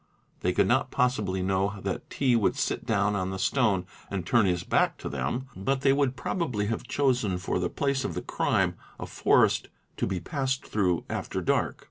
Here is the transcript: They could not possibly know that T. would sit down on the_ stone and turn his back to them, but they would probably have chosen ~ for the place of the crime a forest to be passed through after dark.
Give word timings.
They 0.39 0.51
could 0.51 0.67
not 0.67 0.89
possibly 0.89 1.43
know 1.43 1.75
that 1.83 2.09
T. 2.09 2.35
would 2.35 2.55
sit 2.55 2.87
down 2.87 3.15
on 3.15 3.29
the_ 3.29 3.37
stone 3.39 3.85
and 4.09 4.25
turn 4.25 4.47
his 4.47 4.63
back 4.63 4.97
to 4.97 5.09
them, 5.09 5.45
but 5.55 5.81
they 5.81 5.93
would 5.93 6.15
probably 6.15 6.65
have 6.65 6.81
chosen 6.87 7.37
~ 7.37 7.37
for 7.37 7.59
the 7.59 7.69
place 7.69 8.03
of 8.03 8.15
the 8.15 8.23
crime 8.23 8.73
a 8.99 9.05
forest 9.05 9.67
to 9.97 10.07
be 10.07 10.19
passed 10.19 10.65
through 10.65 11.05
after 11.07 11.39
dark. 11.39 11.79